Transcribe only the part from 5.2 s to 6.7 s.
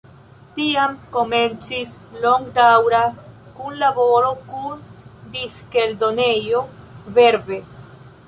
diskeldonejo